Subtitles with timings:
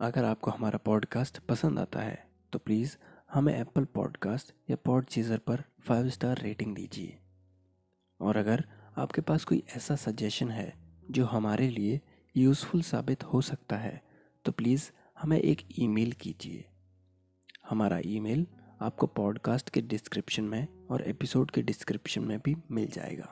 [0.00, 2.96] अगर आपको हमारा पॉडकास्ट पसंद आता है तो प्लीज़
[3.32, 7.18] हमें एप्पल पॉडकास्ट या पॉड चीज़र पर फाइव स्टार रेटिंग दीजिए।
[8.20, 8.64] और अगर
[8.96, 10.74] आपके पास कोई ऐसा सजेशन है,
[11.10, 12.00] जो हमारे लिए
[12.36, 14.02] यूज़फुल साबित हो सकता है
[14.44, 14.90] तो प्लीज़
[15.22, 16.64] हमें एक ईमेल कीजिए।
[17.68, 18.46] हमारा ईमेल
[18.80, 23.30] आपको पॉडकास्ट के डिस्क्रिप्शन में और एपिसोड के डिस्क्रिप्शन में भी मिल जाएगा।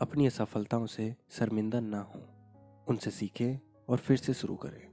[0.00, 2.26] अपनी असफलताओं से शर्मिंदा ना हो।
[2.88, 4.88] उनसे सीखें और फिर से शुरू करें।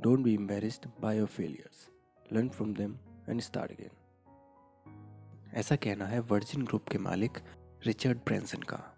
[0.00, 1.90] Don't be embarrassed by your failures
[2.32, 2.98] learn from them
[3.28, 3.90] and start again
[5.54, 7.38] ऐसा कहना है वर्जिन ग्रुप के मालिक
[7.86, 8.94] रिचर्ड ब्रेंसन का।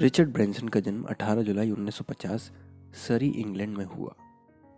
[0.00, 2.52] रिचर्ड ब्रेंसन का जन्म 18 जुलाई 1950
[2.94, 4.14] सरी, इंग्लैंड में हुआ।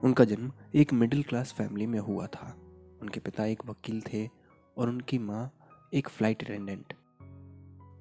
[0.04, 2.56] उनका जन्म एक मिडिल क्लास फैमिली में हुआ था।
[3.02, 4.28] उनके पिता एक वकील थे
[4.76, 5.58] और उनकी माँ
[5.94, 6.94] एक फ़्लाइट अटेंडेंट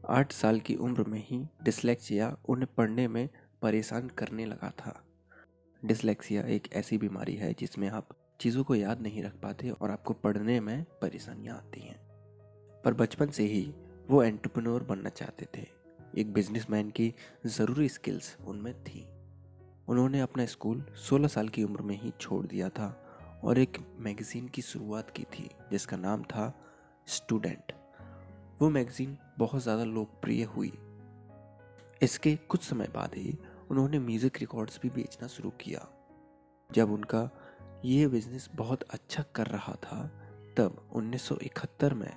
[0.09, 3.29] आठ साल की उम्र में ही डिसलेक्सिया उन्हें पढ़ने में
[3.61, 5.03] परेशान करने लगा था।
[5.85, 8.09] डिसलेक्सिया एक ऐसी बीमारी है जिसमें आप
[8.39, 11.99] चीज़ों को याद नहीं रख पाते और आपको पढ़ने में परेशानियाँ आती हैं।
[12.83, 13.73] पर बचपन से ही
[14.09, 15.65] वो एंटरप्रेन्योर बनना चाहते थे।
[16.17, 17.13] एक बिजनेसमैन की
[17.45, 19.07] ज़रूरी स्किल्स उनमें थी।
[19.87, 22.89] उन्होंने अपना स्कूल 16 साल की उम्र में ही छोड़ दिया था
[23.43, 26.53] और एक मैगज़ीन की शुरुआत की थी, जिसका नाम था
[27.07, 27.71] स्टूडेंट।
[28.61, 30.73] वो मैगज़ीन बहुत ज़्यादा लोकप्रिय हुई।
[32.01, 33.37] इसके कुछ समय बाद ही
[33.71, 35.87] उन्होंने म्यूज़िक रिकॉर्ड्स भी बेचना शुरू किया।
[36.69, 37.29] जब उनका
[37.85, 40.07] ये बिज़नेस बहुत अच्छा कर रहा था,
[40.57, 42.11] तब 1971 में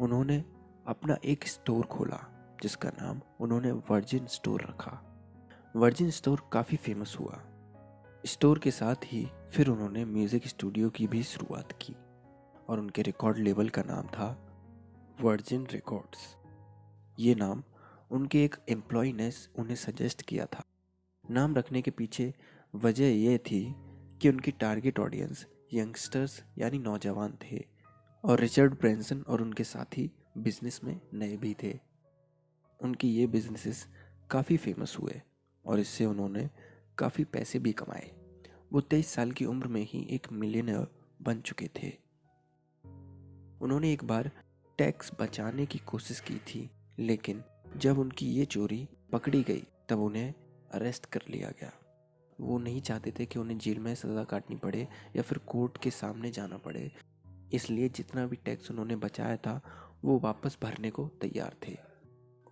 [0.00, 0.44] उन्होंने
[0.86, 2.18] अपना एक स्टोर खोला,
[2.62, 5.00] जिसका नाम उन्होंने वर्जिन स्टोर रखा।
[5.76, 7.40] वर्जिन स्टोर काफ़ी फ़ेमस हुआ।
[8.26, 11.94] स्टोर के साथ ही फिर उन्होंने म्यूज़िक स्टूडियो की भी शुरुआत की
[12.68, 14.30] और उनके रिकॉर्ड लेबल का नाम था
[15.20, 16.36] वर्जिन रिकॉर्ड्स
[17.18, 17.62] ये नाम
[18.10, 20.64] उनके एक एम्प्लॉय ने उन्हें सजेस्ट किया था।
[21.30, 22.34] नाम रखने के पीछे
[22.74, 23.74] वजह यह थी
[24.22, 27.64] कि उनकी टारगेट ऑडियंस यंगस्टर्स यानी नौजवान थे
[28.24, 31.78] और रिचर्ड ब्रेंसन और उनके साथी बिज़नेस में नए भी थे।
[32.80, 33.86] उनकी ये बिजनेसेस
[34.30, 35.22] काफ़ी फ़ेमस हुए
[35.64, 36.50] और इससे उन्होंने
[36.98, 38.10] काफ़ी पैसे भी कमाए।
[38.72, 40.86] वो तेईस साल की उम्र में ही एक मिलियनर
[41.22, 41.92] बन चुके थे।
[43.60, 44.30] उन्होंने एक बार
[44.78, 47.44] टैक्स बचाने की कोशिश की थी, लेकिन
[47.76, 50.34] जब उनकी ये चोरी पकड़ी गई, तब उन्हें
[50.74, 51.72] अरेस्ट कर लिया गया।
[52.40, 55.90] वो नहीं चाहते थे कि उन्हें जेल में सज़ा काटनी पड़े या फिर कोर्ट के
[55.90, 56.90] सामने जाना पड़े।
[57.52, 59.60] इसलिए जितना भी टैक्स उन्होंने बचाया था,
[60.04, 61.76] वो वापस भरने को तैयार थे।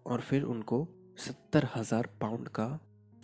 [0.07, 0.87] और फिर उनको
[1.19, 2.69] सत्तर हज़ार पाउंड का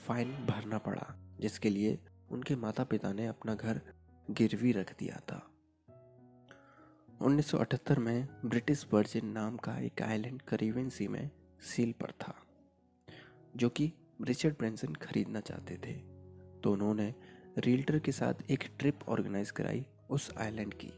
[0.07, 1.07] फाइन भरना पड़ा,
[1.41, 1.99] जिसके लिए
[2.31, 3.81] उनके माता पिता ने अपना घर
[4.31, 5.47] गिरवी रख दिया था।
[7.23, 11.31] 1978 में ब्रिटिश वर्जिन नाम का एक आइलैंड करीबन सी में
[11.61, 12.35] सील पर था,
[13.57, 15.93] जो कि रिचर्ड ब्रेंसन खरीदना चाहते थे
[16.63, 17.13] तो उन्होंने
[17.59, 20.93] रील्टर के साथ एक ट्रिप ऑर्गेनाइज कराई उस आइलैंड की।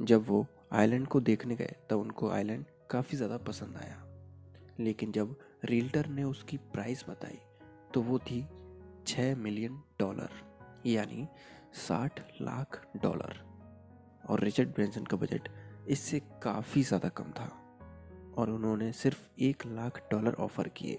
[0.00, 4.02] जब वो आइलैंड को देखने गए, तब उनको आइलैंड काफ़ी ज़्यादा पसंद आया।
[4.80, 7.38] लेकिन जब रील्टर ने उसकी प्राइस बताई
[7.94, 8.44] तो वो थी
[9.06, 10.30] छः मिलियन डॉलर,
[10.86, 11.26] यानी
[11.78, 13.40] साठ लाख डॉलर।
[14.24, 15.48] और रिचर्ड ब्रेंसन का बजट
[15.88, 17.50] इससे काफ़ी ज़्यादा कम था,
[18.36, 20.98] और उन्होंने सिर्फ़ एक लाख डॉलर ऑफ़र किए।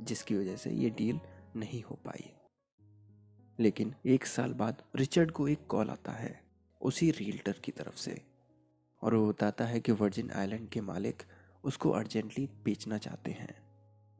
[0.00, 1.20] जिसकी वजह से ये डील
[1.56, 2.30] नहीं हो पाई।
[3.58, 6.40] लेकिन एक साल बाद रिचर्ड को एक कॉल आता है
[6.80, 8.20] उसी रील्टर की तरफ़ से।
[9.02, 11.22] और वो बताता है कि वर्जिन आइलैंड के मालिक
[11.64, 13.54] उसको अर्जेंटली बेचना चाहते हैं।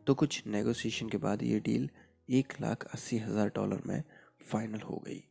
[0.07, 1.89] तो कुछ नेगोशिएशन के बाद ये डील
[2.29, 4.03] एक लाख अस्सी हज़ार डॉलर में
[4.43, 5.23] फाइनल हो गई।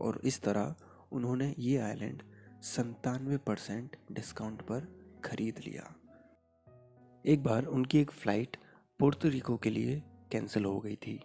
[0.00, 0.74] और इस तरह
[1.12, 2.22] उन्होंने ये आइलैंड
[2.62, 4.86] संतानवे परसेंट डिस्काउंट पर
[5.24, 5.94] खरीद लिया।
[7.24, 8.56] एक बार उनकी एक फ़्लाइट
[9.00, 11.20] पोर्तोरिको के लिए कैंसिल हो गई थी,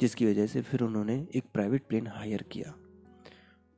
[0.00, 2.74] जिसकी वजह से फिर उन्होंने एक प्राइवेट प्लेन हायर किया।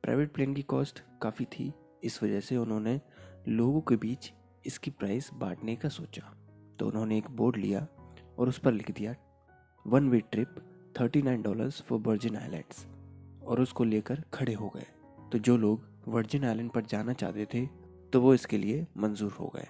[0.03, 1.71] प्राइवेट प्लेन की कॉस्ट काफ़ी थी,
[2.03, 3.01] इस वजह से उन्होंने
[3.47, 4.31] लोगों के बीच
[4.65, 6.35] इसकी प्राइस बांटने का सोचा।
[6.79, 7.87] तो उन्होंने एक बोर्ड लिया
[8.39, 9.15] और उस पर लिख दिया,
[9.87, 10.55] one way trip,
[10.99, 12.85] thirty nine dollars for Virgin Islands,
[13.43, 14.85] और उसको लेकर खड़े हो गए।
[15.31, 17.65] तो जो लोग वर्जिन आइलैंड पर जाना चाहते थे
[18.13, 19.67] तो वो इसके लिए मंजूर हो गए।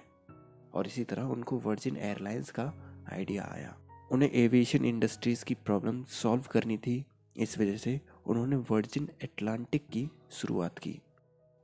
[0.74, 2.72] और इसी तरह उनको वर्जिन एयरलाइंस का
[3.12, 3.76] आइडिया आया।
[4.10, 7.04] उन्हें एविएशन इंडस्ट्रीज़ की प्रॉब्लम सॉल्व करनी थी।
[7.36, 11.00] इस वजह से उन्होंने वर्जिन एटलांटिक की शुरुआत की।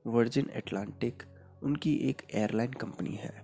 [0.06, 1.22] वर्जिन एटलांटिक
[1.62, 3.42] उनकी एक एयरलाइन कंपनी है।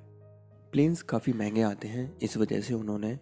[0.73, 3.19] प्लेन्स काफ़ी महँगे आते हैं। इस वजह से उन्होंने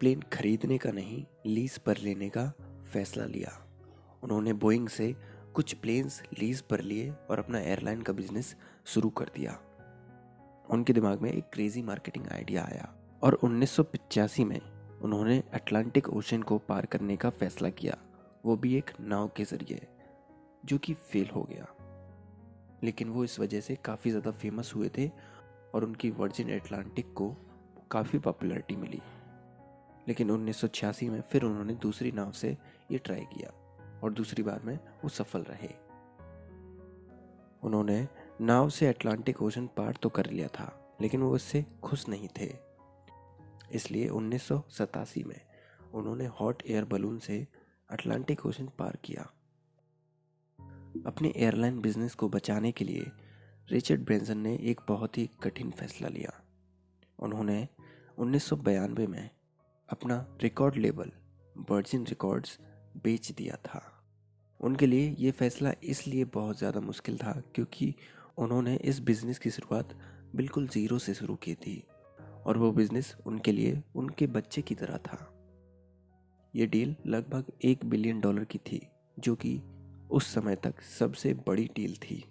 [0.00, 2.52] प्लेन खरीदने का नहीं लीज पर लेने का
[2.92, 3.66] फैसला लिया।
[4.22, 5.16] उन्होंने बोइंग से
[5.54, 8.56] कुछ प्लेन्स लीज पर लिए और अपना एयरलाइन का बिज़नेस
[8.86, 9.60] शुरू कर दिया।
[10.70, 14.60] उनके दिमाग में एक क्रेजी मार्केटिंग आइडिया आया। और उन्नीस सौ पचासी में
[15.02, 17.96] उन्होंने अटलांटिक ओशन को पार करने का फैसला किया।
[18.44, 19.86] वो भी एक नाव के ज़रिए,
[20.64, 21.66] जो कि फेल हो गया।
[22.84, 25.10] लेकिन वो इस वजह से काफ़ी ज़्यादा फ़ेमस हुए थे
[25.74, 27.28] और उनकी वर्जिन एटलांटिक को
[27.90, 29.00] काफ़ी पॉपुलैरिटी मिली।
[30.08, 32.56] लेकिन उन्नीस सौ छियासी में फिर उन्होंने दूसरी नाव से
[32.90, 33.52] ये ट्राई किया
[34.02, 35.68] और दूसरी बार में वो सफल रहे।
[37.62, 38.06] उन्होंने
[38.40, 42.69] नाव से अटलांटिक ओशन पार तो कर लिया था, लेकिन वो इससे खुश नहीं थे।
[43.70, 45.40] इसलिए उन्नीस सौ सतासी में
[45.94, 47.46] उन्होंने हॉट एयर बलून से
[47.90, 49.30] अटलांटिक ओशन पार किया।
[51.06, 53.10] अपने एयरलाइन बिज़नेस को बचाने के लिए
[53.68, 56.32] रिचर्ड ब्रेंसन ने एक बहुत ही कठिन फैसला लिया।
[57.18, 57.66] उन्होंने
[58.18, 59.30] उन्नीस में
[59.88, 61.12] अपना रिकॉर्ड लेबल
[61.70, 62.58] वर्जिन रिकॉर्ड्स
[63.04, 63.82] बेच दिया था।
[64.60, 67.94] उनके लिए ये फैसला इसलिए बहुत ज़्यादा मुश्किल था क्योंकि
[68.38, 69.96] उन्होंने इस बिज़नेस की शुरुआत
[70.36, 71.82] बिल्कुल ज़ीरो से शुरू की थी।
[72.50, 75.34] और वो बिज़नेस उनके लिए उनके बच्चे की तरह था।
[76.54, 78.88] ये डील लगभग एक बिलियन डॉलर की थी,
[79.18, 79.60] जो कि
[80.10, 82.24] उस समय तक सबसे बड़ी डील थी।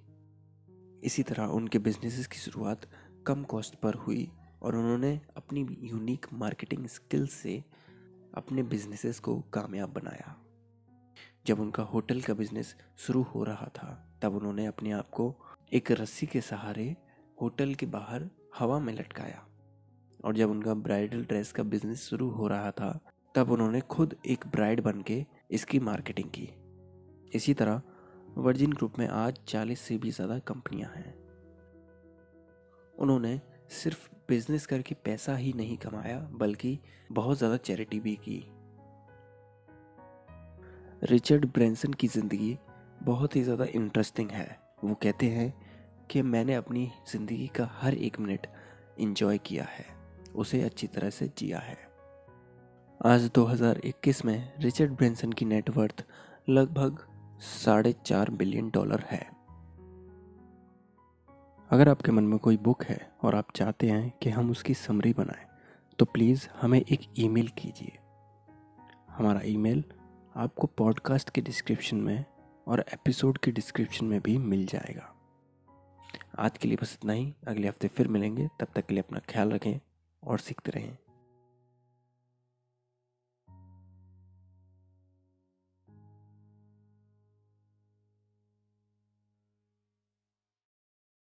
[1.04, 2.82] इसी तरह उनके बिजनेसेस की शुरुआत
[3.28, 4.32] कम कॉस्ट पर हुई
[4.62, 7.64] और उन्होंने अपनी यूनिक मार्केटिंग स्किल्स से
[8.34, 10.38] अपने बिजनेसेस को कामयाब बनाया।
[11.46, 15.36] जब उनका होटल का बिज़नेस शुरू हो रहा था, तब उन्होंने अपने आप को
[15.74, 16.96] एक रस्सी के सहारे
[17.42, 18.30] होटल के बाहर
[18.60, 19.46] हवा में लटकाया।
[20.24, 23.00] और जब उनका ब्राइडल ड्रेस का बिज़नेस शुरू हो रहा था,
[23.36, 26.50] तब उन्होंने खुद एक ब्राइड बन के इसकी मार्केटिंग की।
[27.34, 27.82] इसी तरह,
[28.38, 31.14] वर्जिन ग्रुप में आज 40 से भी ज़्यादा कंपनियाँ हैं।
[32.96, 36.80] उन्होंने सिर्फ़ बिज़नेस करके पैसा ही नहीं कमाया, बल्कि
[37.12, 38.44] बहुत ज़्यादा चैरिटी भी की।
[41.04, 42.58] रिचर्ड ब्रेंसन की ज़िंदगी
[43.04, 45.54] बहुत ही ज़्यादा इंटरेस्टिंग है। वो कहते हैं
[46.12, 48.48] कि मैंने अपनी ज़िंदगी का हर एक मिनट
[49.00, 49.99] इन्जॉय किया है।
[50.36, 51.78] उसे अच्छी तरह से जिया है।
[53.06, 56.06] आज 2021 में रिचर्ड ब्रेंसन की नेटवर्थ
[56.50, 57.00] लगभग
[57.40, 59.40] साढ़े चार बिलियन डॉलर है।
[61.70, 65.14] अगर आपके मन में कोई बुक है और आप चाहते हैं कि हम उसकी समरी
[65.14, 65.46] बनाएँ
[66.00, 67.98] तो प्लीज़ हमें एक ईमेल कीजिए।
[69.10, 69.84] हमारा ईमेल
[70.36, 72.26] आपको पॉडकास्ट के डिस्क्रिप्शन में
[72.68, 75.16] और एपिसोड के डिस्क्रिप्शन में भी मिल जाएगा।
[76.40, 79.20] आज के लिए बस इतना ही। अगले हफ़्ते फिर मिलेंगे। तब तक के लिए अपना
[79.20, 79.80] ख्याल रखें।
[80.28, 80.98] और सीखते रहें।